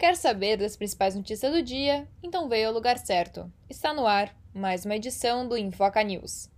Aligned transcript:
Quer 0.00 0.16
saber 0.16 0.56
das 0.56 0.76
principais 0.76 1.14
notícias 1.14 1.52
do 1.52 1.62
dia? 1.62 2.08
Então 2.22 2.48
veio 2.48 2.68
ao 2.68 2.72
lugar 2.72 2.96
certo. 2.96 3.52
Está 3.68 3.92
no 3.92 4.06
ar 4.06 4.34
mais 4.54 4.86
uma 4.86 4.96
edição 4.96 5.46
do 5.46 5.58
Infoca 5.58 6.02
News. 6.02 6.48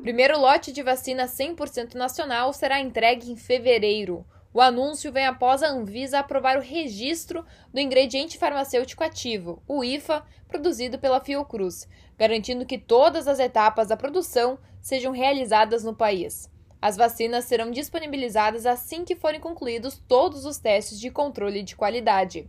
Primeiro 0.00 0.40
lote 0.40 0.72
de 0.72 0.82
vacina 0.82 1.26
100% 1.26 1.92
nacional 1.92 2.54
será 2.54 2.80
entregue 2.80 3.30
em 3.30 3.36
fevereiro. 3.36 4.24
O 4.50 4.62
anúncio 4.62 5.12
vem 5.12 5.26
após 5.26 5.62
a 5.62 5.68
Anvisa 5.68 6.20
aprovar 6.20 6.56
o 6.56 6.62
registro 6.62 7.44
do 7.70 7.78
ingrediente 7.78 8.38
farmacêutico 8.38 9.04
ativo, 9.04 9.62
o 9.68 9.84
IFA, 9.84 10.24
produzido 10.48 10.98
pela 10.98 11.20
Fiocruz, 11.20 11.86
garantindo 12.16 12.64
que 12.64 12.78
todas 12.78 13.28
as 13.28 13.38
etapas 13.38 13.88
da 13.88 13.96
produção 13.96 14.58
sejam 14.80 15.12
realizadas 15.12 15.84
no 15.84 15.94
país. 15.94 16.48
As 16.84 16.98
vacinas 16.98 17.46
serão 17.46 17.70
disponibilizadas 17.70 18.66
assim 18.66 19.06
que 19.06 19.16
forem 19.16 19.40
concluídos 19.40 19.98
todos 20.06 20.44
os 20.44 20.58
testes 20.58 21.00
de 21.00 21.10
controle 21.10 21.62
de 21.62 21.74
qualidade. 21.74 22.44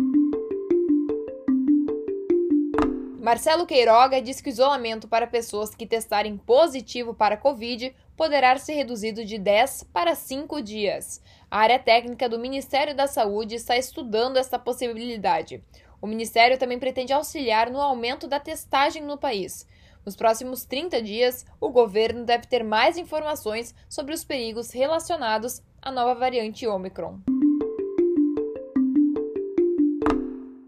Marcelo 3.22 3.66
Queiroga 3.66 4.22
diz 4.22 4.41
que 4.41 4.50
o 4.50 4.52
isolamento 4.52 5.08
para 5.08 5.26
pessoas 5.26 5.74
que 5.74 5.88
testarem 5.88 6.36
positivo 6.36 7.13
para 7.13 7.36
a 7.36 7.38
Covid 7.38 7.96
poderá 8.18 8.58
ser 8.58 8.74
reduzido 8.74 9.24
de 9.24 9.38
10 9.38 9.86
para 9.94 10.13
5 10.13 10.62
dias. 10.62 11.22
A 11.49 11.60
área 11.60 11.80
técnica 11.80 12.27
do 12.27 12.38
Ministério 12.38 12.94
da 12.94 13.08
Saúde 13.08 13.55
está 13.55 13.77
estudando 13.77 14.36
essa 14.36 14.60
possibilidade. 14.60 15.63
O 16.02 16.08
Ministério 16.08 16.58
também 16.58 16.77
pretende 16.77 17.13
auxiliar 17.13 17.70
no 17.72 17.80
aumento 17.80 18.27
da 18.27 18.38
testagem 18.38 19.02
no 19.02 19.18
país. 19.18 19.66
Nos 20.05 20.16
próximos 20.16 20.66
30 20.66 21.02
dias, 21.02 21.45
o 21.59 21.70
governo 21.70 22.26
deve 22.26 22.46
ter 22.46 22.63
mais 22.63 22.96
informações 22.96 23.73
sobre 23.90 24.13
os 24.13 24.23
perigos 24.23 24.72
relacionados 24.72 25.63
à 25.82 25.91
nova 25.91 26.13
variante 26.13 26.68
Omicron. 26.68 27.20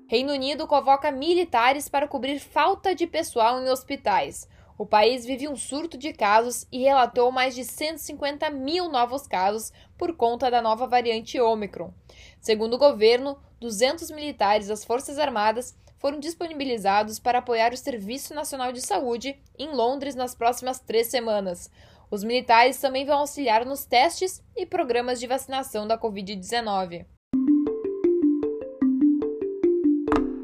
Reino 0.08 0.34
Unido 0.34 0.66
convoca 0.66 1.12
militares 1.12 1.88
para 1.88 2.08
cobrir 2.08 2.40
falta 2.40 2.96
de 2.96 3.06
pessoal 3.06 3.62
em 3.62 3.70
hospitais. 3.70 4.48
O 4.76 4.86
país 4.86 5.26
vive 5.26 5.48
um 5.48 5.56
surto 5.56 5.98
de 5.98 6.14
casos 6.14 6.66
e 6.72 6.80
relatou 6.80 7.32
mais 7.32 7.54
de 7.54 7.64
150 7.64 8.50
mil 8.50 8.90
novos 8.90 9.28
casos 9.28 9.72
por 9.98 10.16
conta 10.16 10.50
da 10.50 10.62
nova 10.62 10.88
variante 10.88 11.40
Omicron. 11.40 11.94
Segundo 12.40 12.76
o 12.76 12.80
governo, 12.80 13.38
200 13.60 14.10
militares 14.12 14.68
das 14.68 14.84
Forças 14.86 15.20
Armadas 15.20 15.76
foram 15.98 16.20
disponibilizados 16.20 17.20
para 17.20 17.40
apoiar 17.40 17.74
o 17.74 17.78
Serviço 17.78 18.34
Nacional 18.34 18.72
de 18.72 18.82
Saúde 18.82 19.40
em 19.58 19.70
Londres 19.70 20.16
nas 20.16 20.36
próximas 20.36 20.80
três 20.80 21.08
semanas. 21.08 21.70
Os 22.10 22.24
militares 22.24 22.80
também 22.80 23.06
vão 23.06 23.20
auxiliar 23.20 23.66
nos 23.66 23.86
testes 23.86 24.42
e 24.56 24.66
programas 24.66 25.20
de 25.20 25.28
vacinação 25.28 25.88
da 25.88 25.98
Covid-19. 25.98 27.06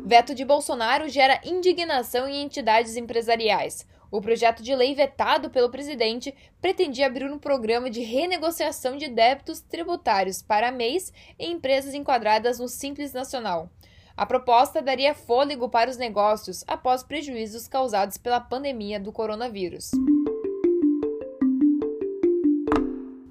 Veto 0.05 0.35
de 0.35 0.43
Bolsonaro 0.43 1.07
gera 1.07 1.39
indignação 1.43 2.27
em 2.27 2.43
entidades 2.43 2.97
empresariais. 2.97 3.87
O 4.11 4.21
projeto 4.21 4.61
de 4.61 4.75
lei 4.75 4.93
vetado 4.93 5.49
pelo 5.49 5.71
presidente 5.71 6.35
pretendia 6.61 7.07
abrir 7.07 7.31
um 7.31 7.39
programa 7.39 7.89
de 7.89 8.01
renegociação 8.01 8.95
de 8.95 9.07
débitos 9.07 9.59
tributários 9.61 10.39
para 10.39 10.71
mês 10.71 11.11
em 11.39 11.53
empresas 11.53 11.95
enquadradas 11.95 12.59
no 12.59 12.67
Simples 12.67 13.11
Nacional. 13.11 13.71
A 14.15 14.27
proposta 14.27 14.79
daria 14.79 15.15
fôlego 15.15 15.67
para 15.67 15.89
os 15.89 15.97
negócios 15.97 16.63
após 16.67 17.01
prejuízos 17.01 17.67
causados 17.67 18.15
pela 18.15 18.39
pandemia 18.39 18.99
do 18.99 19.11
coronavírus. 19.11 19.89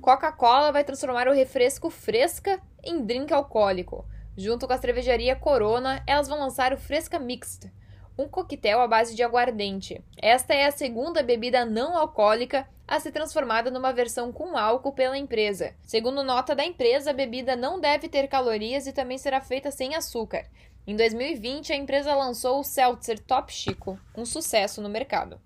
Coca-Cola 0.01 0.73
vai 0.73 0.83
transformar 0.83 1.29
o 1.29 1.33
refresco 1.33 1.89
fresca 1.89 2.61
em 2.83 3.01
drink 3.01 3.33
alcoólico. 3.33 4.05
Junto 4.37 4.67
com 4.67 4.73
a 4.73 4.79
cervejaria 4.79 5.37
Corona, 5.37 6.03
elas 6.05 6.27
vão 6.27 6.41
lançar 6.41 6.73
o 6.73 6.79
Fresca 6.79 7.17
Mixed, 7.17 7.71
um 8.19 8.27
coquetel 8.27 8.81
à 8.81 8.89
base 8.89 9.15
de 9.15 9.23
aguardente. 9.23 10.03
Esta 10.21 10.53
é 10.53 10.67
a 10.67 10.73
segunda 10.73 11.23
bebida 11.23 11.65
não 11.65 11.97
alcoólica 11.97 12.67
a 12.89 12.99
ser 12.99 13.13
transformada 13.13 13.71
numa 13.71 13.93
versão 13.93 14.33
com 14.33 14.57
álcool 14.57 14.93
pela 14.93 15.17
empresa. 15.17 15.75
Segundo 15.83 16.25
nota 16.25 16.55
da 16.55 16.65
empresa, 16.65 17.11
a 17.11 17.15
bebida 17.15 17.55
não 17.55 17.79
deve 17.79 18.09
ter 18.09 18.27
calorias 18.27 18.87
e 18.87 18.93
também 18.93 19.17
será 19.17 19.41
feita 19.41 19.71
sem 19.71 19.95
açúcar. 19.95 20.45
Em 20.85 20.97
2020, 20.97 21.73
a 21.73 21.77
empresa 21.77 22.13
lançou 22.13 22.59
o 22.59 22.65
Seltzer 22.65 23.17
Top 23.21 23.53
Chico, 23.53 23.97
um 24.17 24.25
sucesso 24.25 24.83
no 24.83 24.89
mercado. 24.89 25.39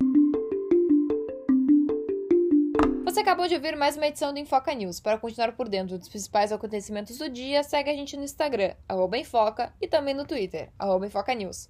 Você 3.05 3.19
acabou 3.19 3.47
de 3.47 3.53
ouvir 3.53 3.75
mais 3.75 3.95
uma 3.95 4.07
edição 4.07 4.33
do 4.33 4.39
Infoca 4.39 4.73
News. 4.73 4.99
Para 4.99 5.19
continuar 5.19 5.51
por 5.51 5.69
dentro 5.69 5.95
dos 5.95 6.09
principais 6.09 6.51
acontecimentos 6.51 7.19
do 7.19 7.29
dia, 7.29 7.61
segue 7.61 7.91
a 7.91 7.93
gente 7.93 8.17
no 8.17 8.23
Instagram, 8.23 8.73
Infoca, 9.15 9.71
e 9.79 9.87
também 9.87 10.15
no 10.15 10.25
Twitter, 10.25 10.71
Infoca 11.05 11.35
News. 11.35 11.69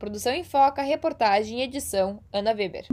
Produção 0.00 0.34
Infoca, 0.34 0.82
reportagem 0.82 1.60
e 1.60 1.62
edição, 1.62 2.20
Ana 2.32 2.50
Weber. 2.50 2.86